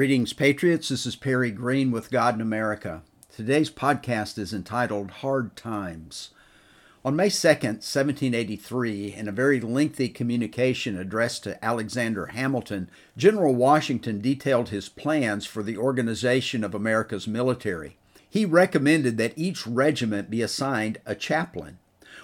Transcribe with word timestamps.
Greetings, 0.00 0.32
Patriots. 0.32 0.88
This 0.88 1.04
is 1.04 1.14
Perry 1.14 1.50
Green 1.50 1.90
with 1.90 2.10
God 2.10 2.34
in 2.34 2.40
America. 2.40 3.02
Today's 3.36 3.68
podcast 3.70 4.38
is 4.38 4.54
entitled 4.54 5.10
Hard 5.10 5.54
Times. 5.56 6.30
On 7.04 7.14
May 7.14 7.28
2nd, 7.28 7.82
1783, 7.84 9.12
in 9.12 9.28
a 9.28 9.30
very 9.30 9.60
lengthy 9.60 10.08
communication 10.08 10.96
addressed 10.96 11.44
to 11.44 11.62
Alexander 11.62 12.28
Hamilton, 12.28 12.88
General 13.14 13.54
Washington 13.54 14.22
detailed 14.22 14.70
his 14.70 14.88
plans 14.88 15.44
for 15.44 15.62
the 15.62 15.76
organization 15.76 16.64
of 16.64 16.74
America's 16.74 17.28
military. 17.28 17.98
He 18.26 18.46
recommended 18.46 19.18
that 19.18 19.36
each 19.36 19.66
regiment 19.66 20.30
be 20.30 20.40
assigned 20.40 20.96
a 21.04 21.14
chaplain. 21.14 21.76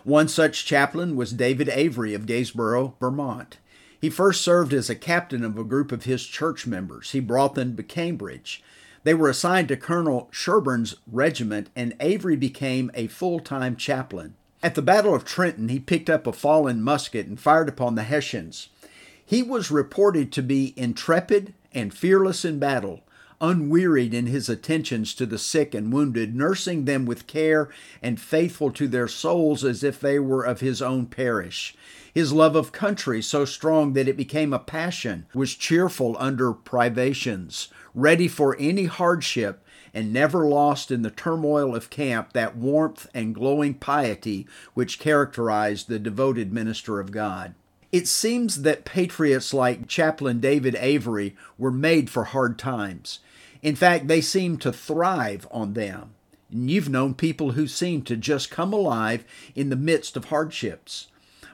One 0.03 0.29
such 0.29 0.65
chaplain 0.65 1.15
was 1.15 1.35
David 1.35 1.69
Avery 1.69 2.15
of 2.15 2.25
Gaysboro, 2.25 2.95
Vermont. 2.99 3.59
He 4.01 4.11
first 4.11 4.43
served 4.43 4.73
as 4.73 4.91
a 4.91 4.95
captain 4.95 5.45
of 5.45 5.59
a 5.59 5.65
group 5.65 5.93
of 5.93 6.05
his 6.05 6.25
church 6.27 6.67
members. 6.67 7.13
He 7.13 7.21
brought 7.21 7.55
them 7.55 7.77
to 7.77 7.83
Cambridge. 7.83 8.63
They 9.05 9.15
were 9.15 9.31
assigned 9.31 9.69
to 9.69 9.77
Colonel 9.77 10.29
Sherburne's 10.33 10.97
regiment, 11.11 11.71
and 11.77 11.95
Avery 12.01 12.37
became 12.37 12.91
a 12.95 13.07
full 13.07 13.41
time 13.41 13.77
chaplain. 13.77 14.35
At 14.63 14.75
the 14.75 14.83
Battle 14.83 15.15
of 15.15 15.25
Trenton, 15.25 15.69
he 15.69 15.79
picked 15.79 16.11
up 16.11 16.27
a 16.27 16.33
fallen 16.33 16.83
musket 16.83 17.27
and 17.27 17.39
fired 17.39 17.69
upon 17.69 17.95
the 17.95 18.03
Hessians. 18.03 18.69
He 19.25 19.43
was 19.43 19.71
reported 19.71 20.33
to 20.33 20.43
be 20.43 20.75
intrepid 20.77 21.55
and 21.73 21.95
fearless 21.95 22.45
in 22.45 22.59
battle, 22.59 23.03
unwearied 23.41 24.15
in 24.15 24.27
his 24.27 24.49
attentions 24.49 25.15
to 25.15 25.27
the 25.27 25.39
sick 25.39 25.75
and 25.75 25.93
wounded, 25.93 26.35
nursing 26.35 26.85
them 26.85 27.07
with 27.07 27.27
care 27.27 27.69
and 28.03 28.21
faithful 28.21 28.71
to 28.71 28.89
their 28.89 29.09
souls 29.09 29.65
as 29.65 29.83
if 29.83 30.01
they 30.01 30.19
were 30.19 30.45
of 30.45 30.61
his 30.61 30.81
own 30.81 31.07
parish. 31.07 31.75
His 32.15 32.33
love 32.33 32.57
of 32.57 32.73
country, 32.73 33.21
so 33.21 33.45
strong 33.45 33.93
that 33.93 34.09
it 34.09 34.17
became 34.17 34.53
a 34.53 34.59
passion, 34.59 35.27
was 35.35 35.55
cheerful 35.55 36.17
under 36.19 36.53
privations, 36.53 37.69
ready 37.95 38.27
for 38.27 38.57
any 38.59 38.87
hardship, 38.87 39.63
and 39.93 40.13
never 40.13 40.47
lost 40.47 40.91
in 40.91 41.03
the 41.03 41.11
turmoil 41.11 41.75
of 41.75 41.91
camp 41.91 42.33
that 42.33 42.57
warmth 42.57 43.07
and 43.13 43.35
glowing 43.35 43.75
piety 43.75 44.47
which 44.75 44.99
characterized 44.99 45.89
the 45.89 45.99
devoted 45.99 46.53
minister 46.53 47.01
of 47.01 47.11
God. 47.11 47.55
It 47.97 48.07
seems 48.07 48.61
that 48.61 48.85
patriots 48.85 49.55
like 49.55 49.89
Chaplain 49.89 50.39
David 50.39 50.77
Avery 50.79 51.35
were 51.57 51.71
made 51.71 52.11
for 52.11 52.25
hard 52.25 52.59
times. 52.59 53.21
In 53.63 53.75
fact, 53.75 54.07
they 54.07 54.21
seem 54.21 54.59
to 54.59 54.71
thrive 54.71 55.49
on 55.51 55.73
them. 55.73 56.11
And 56.51 56.71
you've 56.71 56.91
known 56.91 57.15
people 57.15 57.53
who 57.53 57.67
seem 57.67 58.03
to 58.03 58.15
just 58.15 58.51
come 58.51 58.75
alive 58.75 59.25
in 59.55 59.71
the 59.71 59.77
midst 59.77 60.15
of 60.15 60.27
hardships. 60.27 61.07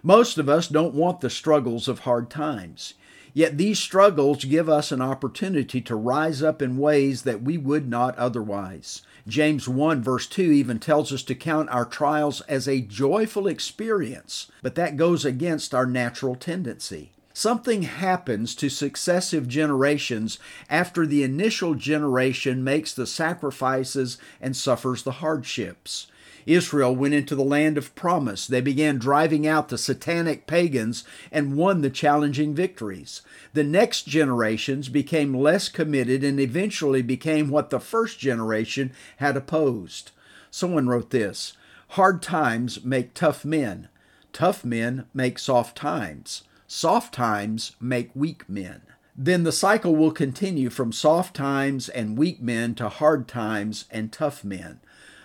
Most 0.03 0.37
of 0.37 0.49
us 0.49 0.67
don't 0.67 0.97
want 0.97 1.21
the 1.21 1.31
struggles 1.31 1.87
of 1.87 2.01
hard 2.01 2.29
times. 2.29 2.95
Yet 3.35 3.57
these 3.57 3.79
struggles 3.79 4.45
give 4.45 4.69
us 4.69 4.93
an 4.93 5.01
opportunity 5.01 5.81
to 5.83 5.97
rise 5.97 6.43
up 6.43 6.61
in 6.61 6.77
ways 6.77 7.23
that 7.23 7.43
we 7.43 7.57
would 7.57 7.89
not 7.89 8.17
otherwise. 8.19 9.03
James 9.27 9.69
1 9.69 10.03
verse 10.03 10.27
2 10.27 10.43
even 10.43 10.79
tells 10.79 11.13
us 11.13 11.23
to 11.23 11.35
count 11.35 11.71
our 11.71 11.85
trials 11.85 12.41
as 12.43 12.69
a 12.69 12.81
joyful 12.81 13.47
experience, 13.47 14.51
but 14.63 14.75
that 14.75 14.97
goes 14.97 15.25
against 15.25 15.75
our 15.75 15.87
natural 15.87 16.35
tendency. 16.35 17.13
Something 17.35 17.83
happens 17.83 18.55
to 18.57 18.69
successive 18.69 19.49
generations 19.49 20.39
after 20.69 21.07
the 21.07 21.23
initial 21.23 21.75
generation 21.75 22.63
makes 22.63 22.93
the 22.93 23.07
sacrifices 23.07 24.19
and 24.39 24.55
suffers 24.55 25.03
the 25.03 25.13
hardships. 25.13 26.09
Israel 26.47 26.95
went 26.95 27.15
into 27.15 27.35
the 27.35 27.45
land 27.45 27.79
of 27.79 27.95
promise. 27.95 28.47
They 28.47 28.61
began 28.61 28.99
driving 28.99 29.47
out 29.47 29.69
the 29.69 29.79
satanic 29.79 30.47
pagans 30.47 31.05
and 31.31 31.57
won 31.57 31.81
the 31.83 31.91
challenging 31.91 32.55
victories. 32.55 33.23
The 33.53 33.65
next 33.65 34.07
generations 34.07 34.89
became 34.89 35.35
less 35.35 35.69
committed 35.69 36.25
and 36.25 36.41
eventually 36.41 37.03
became 37.03 37.49
what 37.49 37.71
the 37.71 37.81
first 37.81 38.19
generation 38.19 38.93
had 39.19 39.37
opposed. 39.37 40.11
Someone 40.51 40.89
wrote 40.89 41.11
this 41.11 41.57
Hard 41.89 42.23
times 42.23 42.85
make 42.85 43.15
tough 43.15 43.45
men, 43.45 43.89
tough 44.33 44.65
men 44.65 45.07
make 45.13 45.39
soft 45.39 45.77
times, 45.77 46.45
soft 46.67 47.15
times 47.15 47.77
make 47.81 48.11
weak 48.15 48.49
men 48.49 48.83
then 49.17 49.45
the 49.45 49.53
cycle 49.53 49.95
will 49.95 50.11
continue 50.11 50.71
from 50.71 50.91
soft 50.93 51.37
times 51.37 51.89
and 51.89 52.17
weak 52.17 52.41
men 52.41 52.75
to 52.75 52.89
hard 52.89 53.29
times 53.29 53.85
and 53.91 54.11
tough 54.11 54.43
men. 54.43 54.81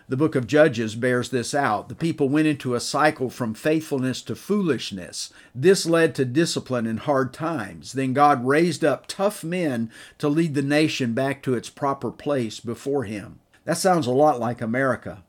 The 0.10 0.16
book 0.16 0.36
of 0.36 0.48
Judges 0.48 0.96
bears 0.96 1.32
this 1.32 1.54
out. 1.54 1.90
The 1.90 1.96
people 1.96 2.30
went 2.30 2.48
into 2.48 2.76
a 2.76 2.80
cycle 2.80 3.30
from 3.30 3.54
faithfulness 3.54 4.22
to 4.22 4.36
foolishness. 4.36 5.34
This 5.54 5.86
led 5.86 6.16
to 6.16 6.24
discipline 6.24 6.88
and 6.88 7.00
hard 7.00 7.34
times. 7.34 7.92
Then 7.92 8.14
God 8.14 8.48
raised 8.48 8.86
up 8.86 9.08
tough 9.08 9.44
men 9.44 9.92
to 10.20 10.30
lead 10.30 10.56
the 10.56 10.62
nation 10.62 11.14
back 11.14 11.44
to 11.44 11.56
its 11.56 11.70
proper 11.70 12.10
place 12.10 12.62
before 12.62 13.04
Him. 13.04 13.40
That 13.66 13.78
sounds 13.78 14.08
a 14.08 14.12
lot 14.12 14.40
like 14.40 14.62
America. 14.62 15.24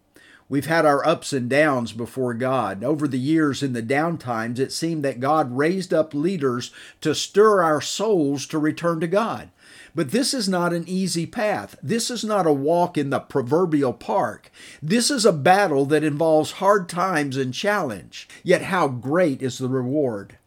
We've 0.51 0.67
had 0.67 0.87
our 0.87 1.07
ups 1.07 1.35
and 1.35 1.51
downs 1.51 1.93
before 1.93 2.33
God. 2.33 2.83
Over 2.83 3.07
the 3.07 3.19
years, 3.19 3.63
in 3.63 3.75
the 3.75 3.83
down 3.83 4.17
times, 4.17 4.59
it 4.59 4.73
seemed 4.73 5.05
that 5.05 5.21
God 5.21 5.55
raised 5.55 5.93
up 5.93 6.15
leaders 6.15 6.71
to 7.03 7.15
stir 7.15 7.63
our 7.63 7.83
souls 7.83 8.47
to 8.47 8.59
return 8.59 9.01
to 9.01 9.07
God. 9.07 9.51
But 9.95 10.11
this 10.11 10.33
is 10.33 10.49
not 10.49 10.73
an 10.73 10.85
easy 10.87 11.27
path. 11.27 11.77
This 11.83 12.11
is 12.11 12.25
not 12.25 12.47
a 12.47 12.53
walk 12.53 12.97
in 12.97 13.11
the 13.11 13.21
proverbial 13.21 13.93
park. 13.93 14.51
This 14.83 15.11
is 15.11 15.27
a 15.27 15.33
battle 15.33 15.85
that 15.87 16.05
involves 16.05 16.53
hard 16.53 16.89
times 16.89 17.37
and 17.37 17.53
challenge. 17.53 18.27
Yet, 18.43 18.63
how 18.63 18.89
great 18.89 19.43
is 19.43 19.59
the 19.59 19.69
reward! 19.69 20.38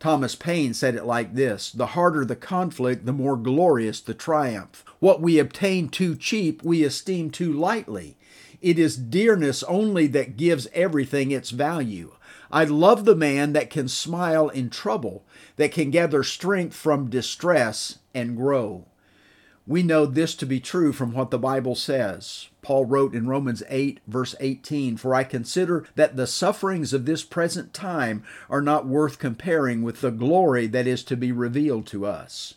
Thomas 0.00 0.34
Paine 0.34 0.72
said 0.72 0.94
it 0.94 1.04
like 1.04 1.34
this 1.34 1.70
The 1.70 1.88
harder 1.88 2.24
the 2.24 2.34
conflict, 2.34 3.04
the 3.04 3.12
more 3.12 3.36
glorious 3.36 4.00
the 4.00 4.14
triumph. 4.14 4.82
What 4.98 5.20
we 5.20 5.38
obtain 5.38 5.90
too 5.90 6.16
cheap, 6.16 6.62
we 6.62 6.82
esteem 6.82 7.30
too 7.30 7.52
lightly. 7.52 8.16
It 8.62 8.78
is 8.78 8.96
dearness 8.96 9.62
only 9.64 10.06
that 10.08 10.38
gives 10.38 10.68
everything 10.72 11.30
its 11.30 11.50
value. 11.50 12.14
I 12.50 12.64
love 12.64 13.04
the 13.04 13.14
man 13.14 13.52
that 13.52 13.68
can 13.68 13.88
smile 13.88 14.48
in 14.48 14.70
trouble, 14.70 15.22
that 15.56 15.70
can 15.70 15.90
gather 15.90 16.24
strength 16.24 16.74
from 16.74 17.10
distress 17.10 17.98
and 18.14 18.36
grow. 18.36 18.86
We 19.70 19.84
know 19.84 20.04
this 20.04 20.34
to 20.34 20.46
be 20.46 20.58
true 20.58 20.92
from 20.92 21.12
what 21.12 21.30
the 21.30 21.38
Bible 21.38 21.76
says. 21.76 22.48
Paul 22.60 22.86
wrote 22.86 23.14
in 23.14 23.28
Romans 23.28 23.62
8, 23.68 24.00
verse 24.08 24.34
18 24.40 24.96
For 24.96 25.14
I 25.14 25.22
consider 25.22 25.86
that 25.94 26.16
the 26.16 26.26
sufferings 26.26 26.92
of 26.92 27.06
this 27.06 27.22
present 27.22 27.72
time 27.72 28.24
are 28.48 28.62
not 28.62 28.88
worth 28.88 29.20
comparing 29.20 29.82
with 29.82 30.00
the 30.00 30.10
glory 30.10 30.66
that 30.66 30.88
is 30.88 31.04
to 31.04 31.16
be 31.16 31.30
revealed 31.30 31.86
to 31.86 32.04
us 32.04 32.54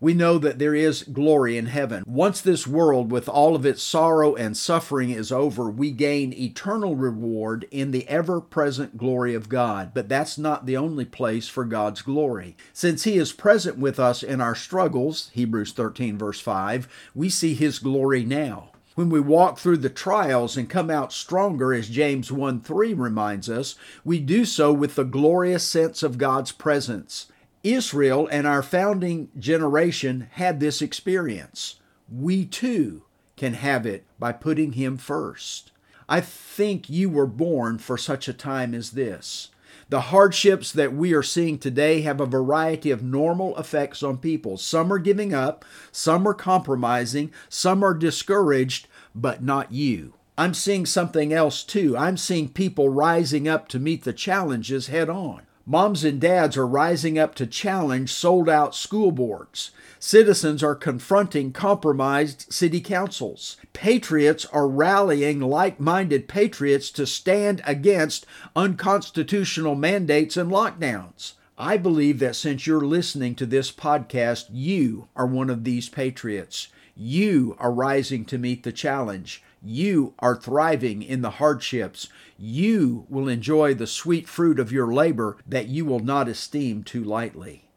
we 0.00 0.14
know 0.14 0.38
that 0.38 0.58
there 0.58 0.74
is 0.74 1.02
glory 1.02 1.58
in 1.58 1.66
heaven. 1.66 2.02
Once 2.06 2.40
this 2.40 2.66
world, 2.66 3.12
with 3.12 3.28
all 3.28 3.54
of 3.54 3.66
its 3.66 3.82
sorrow 3.82 4.34
and 4.34 4.56
suffering, 4.56 5.10
is 5.10 5.30
over, 5.30 5.68
we 5.68 5.90
gain 5.90 6.32
eternal 6.32 6.96
reward 6.96 7.66
in 7.70 7.90
the 7.90 8.08
ever 8.08 8.40
present 8.40 8.96
glory 8.96 9.34
of 9.34 9.50
God. 9.50 9.92
But 9.92 10.08
that's 10.08 10.38
not 10.38 10.64
the 10.64 10.76
only 10.76 11.04
place 11.04 11.48
for 11.48 11.64
God's 11.64 12.00
glory. 12.00 12.56
Since 12.72 13.04
He 13.04 13.18
is 13.18 13.32
present 13.32 13.76
with 13.76 14.00
us 14.00 14.22
in 14.22 14.40
our 14.40 14.54
struggles, 14.54 15.30
Hebrews 15.34 15.72
13, 15.72 16.16
verse 16.16 16.40
5, 16.40 16.88
we 17.14 17.28
see 17.28 17.54
His 17.54 17.78
glory 17.78 18.24
now. 18.24 18.70
When 18.94 19.10
we 19.10 19.20
walk 19.20 19.58
through 19.58 19.78
the 19.78 19.88
trials 19.88 20.56
and 20.56 20.68
come 20.68 20.90
out 20.90 21.12
stronger, 21.12 21.72
as 21.72 21.88
James 21.88 22.32
1 22.32 22.62
3 22.62 22.94
reminds 22.94 23.48
us, 23.48 23.76
we 24.04 24.18
do 24.18 24.44
so 24.44 24.72
with 24.72 24.94
the 24.94 25.04
glorious 25.04 25.64
sense 25.64 26.02
of 26.02 26.18
God's 26.18 26.52
presence. 26.52 27.26
Israel 27.62 28.26
and 28.30 28.46
our 28.46 28.62
founding 28.62 29.28
generation 29.38 30.28
had 30.32 30.60
this 30.60 30.80
experience. 30.80 31.76
We 32.10 32.46
too 32.46 33.04
can 33.36 33.54
have 33.54 33.86
it 33.86 34.04
by 34.18 34.32
putting 34.32 34.72
Him 34.72 34.96
first. 34.96 35.72
I 36.08 36.20
think 36.20 36.88
you 36.88 37.08
were 37.08 37.26
born 37.26 37.78
for 37.78 37.96
such 37.96 38.28
a 38.28 38.32
time 38.32 38.74
as 38.74 38.92
this. 38.92 39.48
The 39.90 40.02
hardships 40.02 40.72
that 40.72 40.94
we 40.94 41.12
are 41.12 41.22
seeing 41.22 41.58
today 41.58 42.02
have 42.02 42.20
a 42.20 42.26
variety 42.26 42.90
of 42.90 43.02
normal 43.02 43.56
effects 43.58 44.02
on 44.02 44.18
people. 44.18 44.56
Some 44.56 44.92
are 44.92 44.98
giving 44.98 45.34
up, 45.34 45.64
some 45.90 46.26
are 46.26 46.34
compromising, 46.34 47.32
some 47.48 47.84
are 47.84 47.94
discouraged, 47.94 48.86
but 49.14 49.42
not 49.42 49.72
you. 49.72 50.14
I'm 50.38 50.54
seeing 50.54 50.86
something 50.86 51.32
else 51.32 51.62
too. 51.62 51.96
I'm 51.96 52.16
seeing 52.16 52.48
people 52.48 52.88
rising 52.88 53.46
up 53.46 53.68
to 53.68 53.78
meet 53.78 54.04
the 54.04 54.12
challenges 54.12 54.86
head 54.86 55.10
on. 55.10 55.42
Moms 55.70 56.02
and 56.02 56.20
dads 56.20 56.56
are 56.56 56.66
rising 56.66 57.16
up 57.16 57.36
to 57.36 57.46
challenge 57.46 58.12
sold 58.12 58.48
out 58.48 58.74
school 58.74 59.12
boards. 59.12 59.70
Citizens 60.00 60.64
are 60.64 60.74
confronting 60.74 61.52
compromised 61.52 62.52
city 62.52 62.80
councils. 62.80 63.56
Patriots 63.72 64.44
are 64.46 64.66
rallying 64.66 65.38
like 65.38 65.78
minded 65.78 66.26
patriots 66.26 66.90
to 66.90 67.06
stand 67.06 67.62
against 67.64 68.26
unconstitutional 68.56 69.76
mandates 69.76 70.36
and 70.36 70.50
lockdowns. 70.50 71.34
I 71.56 71.76
believe 71.76 72.18
that 72.18 72.34
since 72.34 72.66
you're 72.66 72.80
listening 72.80 73.36
to 73.36 73.46
this 73.46 73.70
podcast, 73.70 74.46
you 74.50 75.06
are 75.14 75.24
one 75.24 75.50
of 75.50 75.62
these 75.62 75.88
patriots. 75.88 76.66
You 77.02 77.56
are 77.58 77.72
rising 77.72 78.26
to 78.26 78.36
meet 78.36 78.62
the 78.62 78.72
challenge. 78.72 79.42
You 79.62 80.12
are 80.18 80.36
thriving 80.36 81.02
in 81.02 81.22
the 81.22 81.30
hardships. 81.30 82.08
You 82.36 83.06
will 83.08 83.26
enjoy 83.26 83.72
the 83.72 83.86
sweet 83.86 84.28
fruit 84.28 84.60
of 84.60 84.70
your 84.70 84.92
labor 84.92 85.38
that 85.46 85.68
you 85.68 85.86
will 85.86 86.00
not 86.00 86.28
esteem 86.28 86.82
too 86.82 87.02
lightly. 87.02 87.70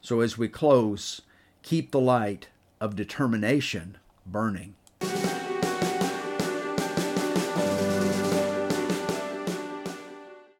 So, 0.00 0.20
as 0.20 0.38
we 0.38 0.46
close, 0.46 1.22
keep 1.64 1.90
the 1.90 1.98
light, 1.98 2.46
of 2.80 2.94
determination 2.94 3.98
burning. 4.24 4.76